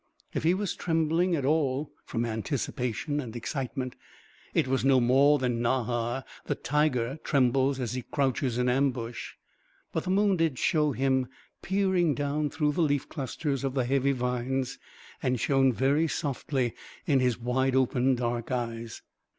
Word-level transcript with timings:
If 0.33 0.41
he 0.41 0.55
was 0.55 0.73
trembling 0.75 1.35
at 1.35 1.45
all, 1.45 1.91
from 2.05 2.25
anticipation 2.25 3.19
and 3.19 3.35
excitement, 3.35 3.95
it 4.51 4.67
was 4.67 4.83
no 4.83 4.99
more 4.99 5.37
than 5.37 5.61
Nahar 5.61 6.23
the 6.47 6.55
tiger 6.55 7.19
trembles 7.23 7.79
as 7.79 7.93
he 7.93 8.01
crouches 8.01 8.57
in 8.57 8.67
ambush. 8.67 9.33
But 9.93 10.05
the 10.05 10.09
moon 10.09 10.37
did 10.37 10.57
show 10.57 10.91
him 10.93 11.27
peering 11.61 12.15
down 12.15 12.49
through 12.49 12.71
the 12.71 12.81
leaf 12.81 13.07
clusters 13.09 13.63
of 13.63 13.75
the 13.75 13.85
heavy 13.85 14.11
vines 14.11 14.79
and 15.21 15.39
shone 15.39 15.71
very 15.71 16.07
softly 16.07 16.73
in 17.05 17.19
his 17.19 17.37
wide 17.39 17.75
open 17.75 18.15
dark 18.15 18.51
eyes. 18.51 19.03